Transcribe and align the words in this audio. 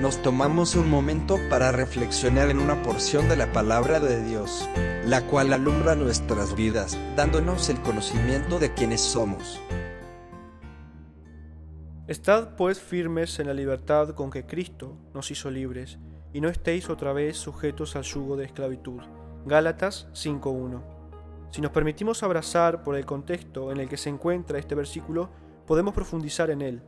nos 0.00 0.22
tomamos 0.22 0.76
un 0.76 0.88
momento 0.88 1.38
para 1.50 1.72
reflexionar 1.72 2.50
en 2.50 2.60
una 2.60 2.82
porción 2.82 3.28
de 3.28 3.36
la 3.36 3.52
palabra 3.52 3.98
de 3.98 4.22
Dios, 4.22 4.68
la 5.04 5.26
cual 5.26 5.52
alumbra 5.52 5.96
nuestras 5.96 6.54
vidas, 6.54 6.96
dándonos 7.16 7.68
el 7.68 7.80
conocimiento 7.80 8.60
de 8.60 8.72
quienes 8.72 9.00
somos. 9.00 9.60
Estad 12.06 12.54
pues 12.54 12.78
firmes 12.78 13.40
en 13.40 13.48
la 13.48 13.54
libertad 13.54 14.10
con 14.10 14.30
que 14.30 14.46
Cristo 14.46 14.96
nos 15.14 15.32
hizo 15.32 15.50
libres, 15.50 15.98
y 16.32 16.40
no 16.40 16.48
estéis 16.48 16.88
otra 16.90 17.12
vez 17.12 17.36
sujetos 17.36 17.96
al 17.96 18.04
yugo 18.04 18.36
de 18.36 18.44
esclavitud. 18.44 19.00
Gálatas 19.46 20.06
5.1. 20.12 20.80
Si 21.50 21.60
nos 21.60 21.72
permitimos 21.72 22.22
abrazar 22.22 22.84
por 22.84 22.94
el 22.94 23.04
contexto 23.04 23.72
en 23.72 23.80
el 23.80 23.88
que 23.88 23.96
se 23.96 24.10
encuentra 24.10 24.58
este 24.58 24.76
versículo, 24.76 25.30
podemos 25.66 25.92
profundizar 25.92 26.50
en 26.50 26.62
él 26.62 26.82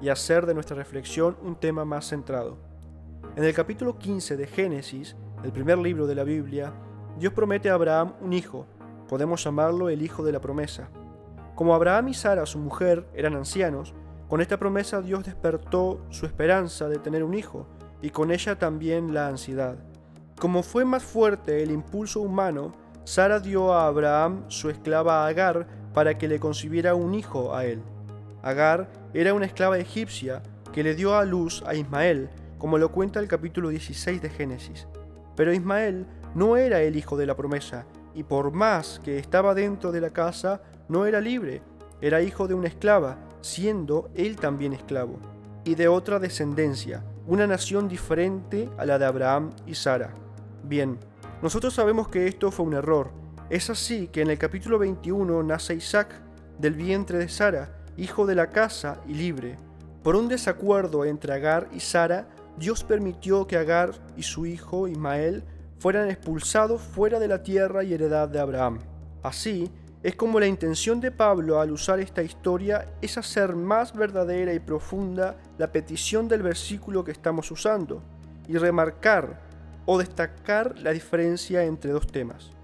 y 0.00 0.08
hacer 0.08 0.46
de 0.46 0.54
nuestra 0.54 0.76
reflexión 0.76 1.36
un 1.42 1.56
tema 1.56 1.84
más 1.84 2.08
centrado. 2.08 2.58
En 3.36 3.44
el 3.44 3.54
capítulo 3.54 3.98
15 3.98 4.36
de 4.36 4.46
Génesis, 4.46 5.16
el 5.44 5.52
primer 5.52 5.78
libro 5.78 6.06
de 6.06 6.14
la 6.14 6.24
Biblia, 6.24 6.72
Dios 7.18 7.32
promete 7.32 7.70
a 7.70 7.74
Abraham 7.74 8.14
un 8.20 8.32
hijo, 8.32 8.66
podemos 9.08 9.42
llamarlo 9.44 9.88
el 9.88 10.02
hijo 10.02 10.24
de 10.24 10.32
la 10.32 10.40
promesa. 10.40 10.88
Como 11.54 11.74
Abraham 11.74 12.08
y 12.08 12.14
Sara, 12.14 12.46
su 12.46 12.58
mujer, 12.58 13.06
eran 13.14 13.34
ancianos, 13.34 13.94
con 14.28 14.40
esta 14.40 14.58
promesa 14.58 15.00
Dios 15.00 15.24
despertó 15.24 16.04
su 16.10 16.26
esperanza 16.26 16.88
de 16.88 16.98
tener 16.98 17.22
un 17.22 17.34
hijo, 17.34 17.66
y 18.02 18.10
con 18.10 18.30
ella 18.30 18.58
también 18.58 19.14
la 19.14 19.28
ansiedad. 19.28 19.76
Como 20.38 20.62
fue 20.62 20.84
más 20.84 21.02
fuerte 21.02 21.62
el 21.62 21.70
impulso 21.70 22.20
humano, 22.20 22.72
Sara 23.04 23.40
dio 23.40 23.72
a 23.72 23.86
Abraham 23.86 24.44
su 24.48 24.68
esclava 24.68 25.26
Agar 25.26 25.66
para 25.94 26.18
que 26.18 26.28
le 26.28 26.40
concibiera 26.40 26.94
un 26.94 27.14
hijo 27.14 27.54
a 27.54 27.64
él. 27.64 27.82
Agar 28.46 28.88
era 29.12 29.34
una 29.34 29.46
esclava 29.46 29.76
egipcia 29.76 30.40
que 30.72 30.84
le 30.84 30.94
dio 30.94 31.16
a 31.16 31.24
luz 31.24 31.64
a 31.66 31.74
Ismael, 31.74 32.30
como 32.58 32.78
lo 32.78 32.92
cuenta 32.92 33.18
el 33.18 33.26
capítulo 33.26 33.70
16 33.70 34.22
de 34.22 34.30
Génesis. 34.30 34.86
Pero 35.34 35.52
Ismael 35.52 36.06
no 36.36 36.56
era 36.56 36.80
el 36.80 36.94
hijo 36.94 37.16
de 37.16 37.26
la 37.26 37.34
promesa, 37.34 37.86
y 38.14 38.22
por 38.22 38.52
más 38.52 39.00
que 39.02 39.18
estaba 39.18 39.52
dentro 39.52 39.90
de 39.90 40.00
la 40.00 40.10
casa, 40.10 40.62
no 40.88 41.06
era 41.06 41.20
libre, 41.20 41.60
era 42.00 42.22
hijo 42.22 42.46
de 42.46 42.54
una 42.54 42.68
esclava, 42.68 43.18
siendo 43.40 44.10
él 44.14 44.36
también 44.36 44.74
esclavo, 44.74 45.18
y 45.64 45.74
de 45.74 45.88
otra 45.88 46.20
descendencia, 46.20 47.02
una 47.26 47.48
nación 47.48 47.88
diferente 47.88 48.70
a 48.78 48.86
la 48.86 48.96
de 49.00 49.06
Abraham 49.06 49.50
y 49.66 49.74
Sara. 49.74 50.14
Bien, 50.62 50.98
nosotros 51.42 51.74
sabemos 51.74 52.06
que 52.06 52.28
esto 52.28 52.52
fue 52.52 52.64
un 52.64 52.74
error. 52.74 53.10
Es 53.50 53.70
así 53.70 54.06
que 54.06 54.22
en 54.22 54.30
el 54.30 54.38
capítulo 54.38 54.78
21 54.78 55.42
nace 55.42 55.74
Isaac 55.74 56.14
del 56.60 56.74
vientre 56.74 57.18
de 57.18 57.28
Sara, 57.28 57.75
hijo 57.96 58.26
de 58.26 58.34
la 58.34 58.50
casa 58.50 59.00
y 59.06 59.14
libre. 59.14 59.56
Por 60.02 60.16
un 60.16 60.28
desacuerdo 60.28 61.04
entre 61.04 61.32
Agar 61.32 61.68
y 61.72 61.80
Sara, 61.80 62.28
Dios 62.56 62.84
permitió 62.84 63.46
que 63.46 63.56
Agar 63.56 63.92
y 64.16 64.22
su 64.22 64.46
hijo 64.46 64.88
Ismael 64.88 65.42
fueran 65.78 66.10
expulsados 66.10 66.80
fuera 66.80 67.18
de 67.18 67.28
la 67.28 67.42
tierra 67.42 67.84
y 67.84 67.92
heredad 67.92 68.28
de 68.28 68.38
Abraham. 68.38 68.78
Así, 69.22 69.70
es 70.02 70.14
como 70.14 70.38
la 70.38 70.46
intención 70.46 71.00
de 71.00 71.10
Pablo 71.10 71.60
al 71.60 71.72
usar 71.72 71.98
esta 71.98 72.22
historia 72.22 72.92
es 73.02 73.18
hacer 73.18 73.56
más 73.56 73.92
verdadera 73.92 74.52
y 74.54 74.60
profunda 74.60 75.36
la 75.58 75.72
petición 75.72 76.28
del 76.28 76.42
versículo 76.42 77.02
que 77.02 77.10
estamos 77.10 77.50
usando 77.50 78.02
y 78.46 78.56
remarcar 78.56 79.40
o 79.84 79.98
destacar 79.98 80.78
la 80.78 80.92
diferencia 80.92 81.64
entre 81.64 81.90
dos 81.90 82.06
temas. 82.06 82.55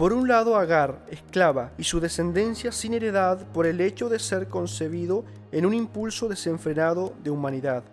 Por 0.00 0.14
un 0.14 0.28
lado, 0.28 0.56
Agar, 0.56 1.04
esclava, 1.10 1.72
y 1.76 1.84
su 1.84 2.00
descendencia 2.00 2.72
sin 2.72 2.94
heredad 2.94 3.46
por 3.52 3.66
el 3.66 3.82
hecho 3.82 4.08
de 4.08 4.18
ser 4.18 4.48
concebido 4.48 5.26
en 5.52 5.66
un 5.66 5.74
impulso 5.74 6.26
desenfrenado 6.26 7.12
de 7.22 7.28
humanidad, 7.28 7.84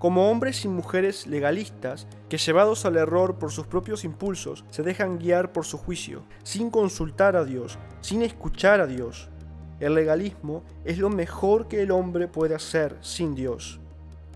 como 0.00 0.28
hombres 0.28 0.64
y 0.64 0.68
mujeres 0.68 1.28
legalistas 1.28 2.08
que 2.28 2.36
llevados 2.36 2.84
al 2.84 2.96
error 2.96 3.38
por 3.38 3.52
sus 3.52 3.68
propios 3.68 4.02
impulsos 4.02 4.64
se 4.70 4.82
dejan 4.82 5.20
guiar 5.20 5.52
por 5.52 5.64
su 5.64 5.78
juicio, 5.78 6.24
sin 6.42 6.68
consultar 6.68 7.36
a 7.36 7.44
Dios, 7.44 7.78
sin 8.00 8.22
escuchar 8.22 8.80
a 8.80 8.88
Dios. 8.88 9.28
El 9.78 9.94
legalismo 9.94 10.64
es 10.84 10.98
lo 10.98 11.10
mejor 11.10 11.68
que 11.68 11.80
el 11.80 11.92
hombre 11.92 12.26
puede 12.26 12.56
hacer 12.56 12.98
sin 13.02 13.36
Dios. 13.36 13.78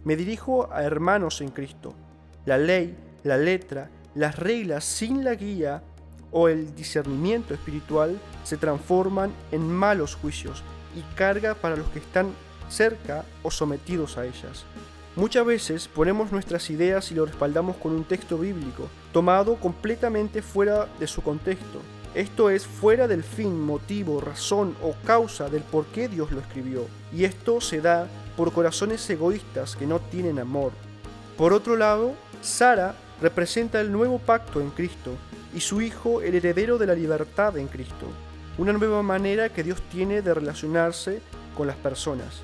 Me 0.04 0.14
dirijo 0.14 0.72
a 0.72 0.84
hermanos 0.84 1.40
en 1.40 1.48
Cristo. 1.48 1.92
La 2.44 2.56
ley, 2.56 2.96
la 3.24 3.36
letra, 3.36 3.90
las 4.14 4.38
reglas 4.38 4.84
sin 4.84 5.24
la 5.24 5.34
guía 5.34 5.82
o 6.30 6.48
el 6.48 6.74
discernimiento 6.74 7.54
espiritual 7.54 8.20
se 8.44 8.56
transforman 8.56 9.32
en 9.52 9.68
malos 9.68 10.14
juicios 10.14 10.62
y 10.96 11.02
carga 11.16 11.54
para 11.54 11.76
los 11.76 11.88
que 11.88 11.98
están 11.98 12.32
cerca 12.68 13.24
o 13.42 13.50
sometidos 13.50 14.18
a 14.18 14.26
ellas. 14.26 14.64
Muchas 15.16 15.46
veces 15.46 15.88
ponemos 15.88 16.30
nuestras 16.30 16.68
ideas 16.68 17.10
y 17.10 17.14
lo 17.14 17.24
respaldamos 17.24 17.76
con 17.76 17.92
un 17.92 18.04
texto 18.04 18.36
bíblico, 18.36 18.88
tomado 19.12 19.56
completamente 19.56 20.42
fuera 20.42 20.88
de 21.00 21.06
su 21.06 21.22
contexto. 21.22 21.80
Esto 22.14 22.50
es 22.50 22.66
fuera 22.66 23.08
del 23.08 23.22
fin, 23.22 23.60
motivo, 23.60 24.20
razón 24.20 24.76
o 24.82 24.94
causa 25.06 25.48
del 25.48 25.62
por 25.62 25.86
qué 25.86 26.08
Dios 26.08 26.32
lo 26.32 26.40
escribió. 26.40 26.86
Y 27.14 27.24
esto 27.24 27.60
se 27.60 27.80
da 27.80 28.08
por 28.36 28.52
corazones 28.52 29.08
egoístas 29.08 29.76
que 29.76 29.86
no 29.86 30.00
tienen 30.00 30.38
amor. 30.38 30.72
Por 31.36 31.52
otro 31.52 31.76
lado, 31.76 32.14
Sara 32.42 32.94
representa 33.20 33.80
el 33.80 33.92
nuevo 33.92 34.18
pacto 34.18 34.60
en 34.60 34.70
Cristo, 34.70 35.12
y 35.54 35.60
su 35.60 35.80
Hijo 35.80 36.20
el 36.20 36.34
heredero 36.34 36.76
de 36.78 36.86
la 36.86 36.94
libertad 36.94 37.56
en 37.56 37.68
Cristo, 37.68 38.06
una 38.58 38.72
nueva 38.72 39.02
manera 39.02 39.48
que 39.48 39.62
Dios 39.62 39.80
tiene 39.90 40.22
de 40.22 40.34
relacionarse 40.34 41.20
con 41.56 41.66
las 41.66 41.76
personas. 41.76 42.42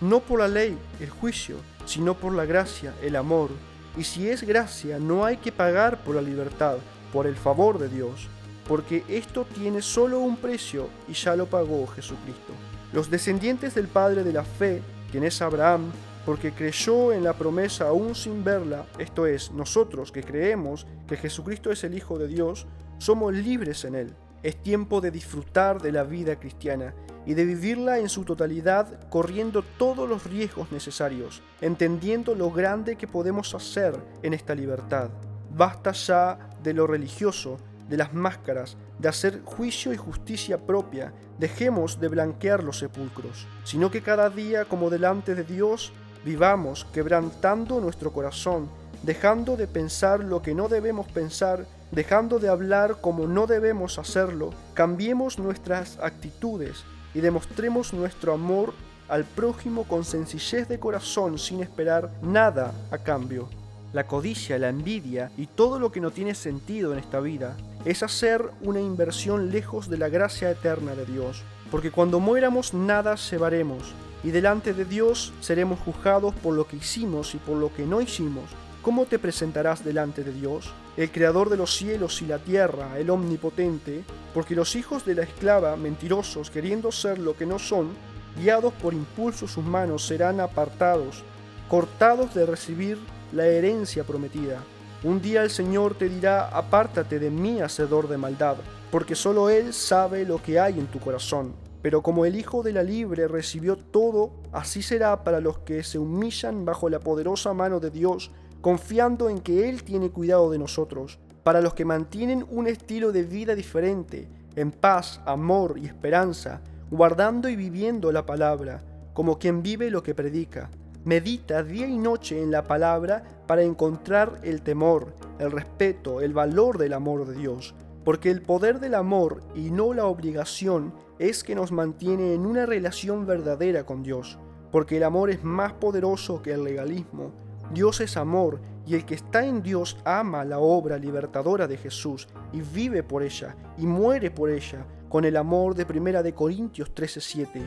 No 0.00 0.20
por 0.20 0.40
la 0.40 0.48
ley, 0.48 0.78
el 1.00 1.10
juicio, 1.10 1.56
sino 1.86 2.14
por 2.14 2.34
la 2.34 2.44
gracia, 2.44 2.94
el 3.02 3.16
amor. 3.16 3.50
Y 3.96 4.04
si 4.04 4.28
es 4.28 4.42
gracia, 4.42 4.98
no 4.98 5.24
hay 5.24 5.38
que 5.38 5.52
pagar 5.52 6.02
por 6.02 6.14
la 6.14 6.22
libertad, 6.22 6.76
por 7.12 7.26
el 7.26 7.36
favor 7.36 7.78
de 7.78 7.88
Dios, 7.88 8.28
porque 8.68 9.04
esto 9.08 9.46
tiene 9.54 9.82
solo 9.82 10.20
un 10.20 10.36
precio 10.36 10.88
y 11.08 11.14
ya 11.14 11.34
lo 11.36 11.46
pagó 11.46 11.86
Jesucristo. 11.88 12.52
Los 12.92 13.10
descendientes 13.10 13.74
del 13.74 13.88
Padre 13.88 14.22
de 14.22 14.32
la 14.32 14.44
fe, 14.44 14.82
quien 15.10 15.24
es 15.24 15.42
Abraham, 15.42 15.90
porque 16.24 16.52
creyó 16.52 17.12
en 17.12 17.24
la 17.24 17.32
promesa 17.32 17.88
aún 17.88 18.14
sin 18.14 18.44
verla, 18.44 18.86
esto 18.98 19.26
es, 19.26 19.52
nosotros 19.52 20.12
que 20.12 20.22
creemos 20.22 20.86
que 21.06 21.16
Jesucristo 21.16 21.70
es 21.70 21.84
el 21.84 21.94
Hijo 21.94 22.18
de 22.18 22.28
Dios, 22.28 22.66
somos 22.98 23.32
libres 23.32 23.84
en 23.84 23.94
Él. 23.94 24.14
Es 24.42 24.62
tiempo 24.62 25.00
de 25.00 25.10
disfrutar 25.10 25.82
de 25.82 25.92
la 25.92 26.02
vida 26.02 26.36
cristiana 26.36 26.94
y 27.26 27.34
de 27.34 27.44
vivirla 27.44 27.98
en 27.98 28.08
su 28.08 28.24
totalidad 28.24 29.08
corriendo 29.10 29.62
todos 29.62 30.08
los 30.08 30.24
riesgos 30.24 30.72
necesarios, 30.72 31.42
entendiendo 31.60 32.34
lo 32.34 32.50
grande 32.50 32.96
que 32.96 33.06
podemos 33.06 33.54
hacer 33.54 33.94
en 34.22 34.32
esta 34.32 34.54
libertad. 34.54 35.10
Basta 35.54 35.92
ya 35.92 36.50
de 36.62 36.72
lo 36.72 36.86
religioso, 36.86 37.58
de 37.88 37.96
las 37.96 38.14
máscaras, 38.14 38.76
de 38.98 39.08
hacer 39.08 39.42
juicio 39.44 39.92
y 39.92 39.96
justicia 39.96 40.58
propia, 40.58 41.12
dejemos 41.38 42.00
de 42.00 42.08
blanquear 42.08 42.62
los 42.62 42.78
sepulcros, 42.78 43.46
sino 43.64 43.90
que 43.90 44.00
cada 44.00 44.30
día 44.30 44.64
como 44.64 44.90
delante 44.90 45.34
de 45.34 45.42
Dios 45.44 45.92
Vivamos 46.24 46.86
quebrantando 46.92 47.80
nuestro 47.80 48.12
corazón, 48.12 48.68
dejando 49.02 49.56
de 49.56 49.66
pensar 49.66 50.20
lo 50.20 50.42
que 50.42 50.54
no 50.54 50.68
debemos 50.68 51.06
pensar, 51.08 51.64
dejando 51.90 52.38
de 52.38 52.48
hablar 52.48 53.00
como 53.00 53.26
no 53.26 53.46
debemos 53.46 53.98
hacerlo, 53.98 54.50
cambiemos 54.74 55.38
nuestras 55.38 55.98
actitudes 55.98 56.84
y 57.14 57.20
demostremos 57.20 57.92
nuestro 57.92 58.34
amor 58.34 58.74
al 59.08 59.24
prójimo 59.24 59.84
con 59.84 60.04
sencillez 60.04 60.68
de 60.68 60.78
corazón 60.78 61.38
sin 61.38 61.60
esperar 61.60 62.10
nada 62.22 62.72
a 62.90 62.98
cambio. 62.98 63.48
La 63.92 64.06
codicia, 64.06 64.56
la 64.58 64.68
envidia 64.68 65.32
y 65.36 65.46
todo 65.46 65.80
lo 65.80 65.90
que 65.90 66.00
no 66.00 66.12
tiene 66.12 66.36
sentido 66.36 66.92
en 66.92 67.00
esta 67.00 67.18
vida 67.18 67.56
es 67.84 68.04
hacer 68.04 68.50
una 68.62 68.80
inversión 68.80 69.50
lejos 69.50 69.88
de 69.88 69.98
la 69.98 70.08
gracia 70.08 70.50
eterna 70.50 70.94
de 70.94 71.06
Dios, 71.06 71.42
porque 71.72 71.90
cuando 71.90 72.20
muéramos 72.20 72.72
nada 72.72 73.16
llevaremos, 73.16 73.94
y 74.22 74.30
delante 74.30 74.74
de 74.74 74.84
Dios 74.84 75.32
seremos 75.40 75.80
juzgados 75.80 76.34
por 76.34 76.54
lo 76.54 76.66
que 76.66 76.76
hicimos 76.76 77.34
y 77.34 77.38
por 77.38 77.56
lo 77.56 77.72
que 77.72 77.86
no 77.86 78.00
hicimos. 78.00 78.44
¿Cómo 78.82 79.04
te 79.06 79.18
presentarás 79.18 79.84
delante 79.84 80.24
de 80.24 80.32
Dios, 80.32 80.72
el 80.96 81.10
Creador 81.10 81.50
de 81.50 81.56
los 81.56 81.74
cielos 81.74 82.22
y 82.22 82.26
la 82.26 82.38
tierra, 82.38 82.98
el 82.98 83.10
Omnipotente? 83.10 84.04
Porque 84.32 84.54
los 84.54 84.74
hijos 84.74 85.04
de 85.04 85.14
la 85.14 85.22
esclava, 85.22 85.76
mentirosos, 85.76 86.50
queriendo 86.50 86.90
ser 86.90 87.18
lo 87.18 87.36
que 87.36 87.44
no 87.46 87.58
son, 87.58 87.90
guiados 88.38 88.72
por 88.74 88.94
impulsos 88.94 89.56
humanos, 89.56 90.06
serán 90.06 90.40
apartados, 90.40 91.22
cortados 91.68 92.34
de 92.34 92.46
recibir 92.46 92.98
la 93.32 93.46
herencia 93.46 94.04
prometida. 94.04 94.62
Un 95.02 95.20
día 95.20 95.42
el 95.42 95.50
Señor 95.50 95.94
te 95.94 96.08
dirá, 96.08 96.48
apártate 96.48 97.18
de 97.18 97.30
mí, 97.30 97.60
hacedor 97.60 98.08
de 98.08 98.18
maldad, 98.18 98.56
porque 98.90 99.14
solo 99.14 99.50
Él 99.50 99.72
sabe 99.72 100.24
lo 100.24 100.42
que 100.42 100.58
hay 100.58 100.78
en 100.78 100.86
tu 100.86 101.00
corazón. 101.00 101.54
Pero 101.82 102.02
como 102.02 102.24
el 102.24 102.36
Hijo 102.36 102.62
de 102.62 102.72
la 102.72 102.82
Libre 102.82 103.26
recibió 103.26 103.76
todo, 103.76 104.32
así 104.52 104.82
será 104.82 105.24
para 105.24 105.40
los 105.40 105.58
que 105.60 105.82
se 105.82 105.98
humillan 105.98 106.64
bajo 106.64 106.88
la 106.88 107.00
poderosa 107.00 107.54
mano 107.54 107.80
de 107.80 107.90
Dios, 107.90 108.30
confiando 108.60 109.30
en 109.30 109.40
que 109.40 109.68
Él 109.68 109.82
tiene 109.82 110.10
cuidado 110.10 110.50
de 110.50 110.58
nosotros. 110.58 111.18
Para 111.42 111.62
los 111.62 111.72
que 111.72 111.86
mantienen 111.86 112.44
un 112.50 112.66
estilo 112.66 113.12
de 113.12 113.22
vida 113.22 113.54
diferente, 113.54 114.28
en 114.56 114.72
paz, 114.72 115.20
amor 115.24 115.78
y 115.78 115.86
esperanza, 115.86 116.60
guardando 116.90 117.48
y 117.48 117.56
viviendo 117.56 118.12
la 118.12 118.26
palabra, 118.26 118.82
como 119.14 119.38
quien 119.38 119.62
vive 119.62 119.90
lo 119.90 120.02
que 120.02 120.14
predica. 120.14 120.70
Medita 121.04 121.62
día 121.62 121.86
y 121.86 121.96
noche 121.96 122.42
en 122.42 122.50
la 122.50 122.64
palabra 122.64 123.22
para 123.46 123.62
encontrar 123.62 124.40
el 124.42 124.60
temor, 124.60 125.14
el 125.38 125.50
respeto, 125.50 126.20
el 126.20 126.34
valor 126.34 126.76
del 126.76 126.92
amor 126.92 127.26
de 127.26 127.34
Dios, 127.34 127.74
porque 128.10 128.32
el 128.32 128.42
poder 128.42 128.80
del 128.80 128.96
amor 128.96 129.40
y 129.54 129.70
no 129.70 129.94
la 129.94 130.06
obligación 130.06 130.92
es 131.20 131.44
que 131.44 131.54
nos 131.54 131.70
mantiene 131.70 132.34
en 132.34 132.44
una 132.44 132.66
relación 132.66 133.24
verdadera 133.24 133.86
con 133.86 134.02
Dios, 134.02 134.36
porque 134.72 134.96
el 134.96 135.04
amor 135.04 135.30
es 135.30 135.44
más 135.44 135.74
poderoso 135.74 136.42
que 136.42 136.50
el 136.50 136.64
legalismo. 136.64 137.30
Dios 137.72 138.00
es 138.00 138.16
amor 138.16 138.60
y 138.84 138.96
el 138.96 139.06
que 139.06 139.14
está 139.14 139.46
en 139.46 139.62
Dios 139.62 139.96
ama 140.04 140.44
la 140.44 140.58
obra 140.58 140.98
libertadora 140.98 141.68
de 141.68 141.76
Jesús 141.76 142.26
y 142.52 142.62
vive 142.62 143.04
por 143.04 143.22
ella 143.22 143.54
y 143.78 143.86
muere 143.86 144.32
por 144.32 144.50
ella 144.50 144.84
con 145.08 145.24
el 145.24 145.36
amor 145.36 145.76
de 145.76 145.86
Primera 145.86 146.20
de 146.20 146.34
Corintios 146.34 146.92
13:7. 146.92 147.62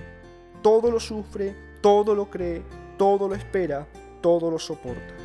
Todo 0.62 0.92
lo 0.92 1.00
sufre, 1.00 1.56
todo 1.80 2.14
lo 2.14 2.30
cree, 2.30 2.64
todo 2.98 3.30
lo 3.30 3.36
espera, 3.36 3.88
todo 4.20 4.52
lo 4.52 4.60
soporta. 4.60 5.23